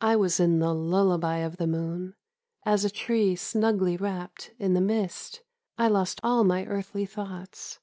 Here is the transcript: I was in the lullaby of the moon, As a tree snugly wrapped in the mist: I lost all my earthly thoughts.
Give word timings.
I 0.00 0.14
was 0.14 0.38
in 0.38 0.60
the 0.60 0.72
lullaby 0.72 1.38
of 1.38 1.56
the 1.56 1.66
moon, 1.66 2.14
As 2.64 2.84
a 2.84 2.90
tree 2.90 3.34
snugly 3.34 3.96
wrapped 3.96 4.52
in 4.60 4.74
the 4.74 4.80
mist: 4.80 5.42
I 5.76 5.88
lost 5.88 6.20
all 6.22 6.44
my 6.44 6.64
earthly 6.64 7.06
thoughts. 7.06 7.80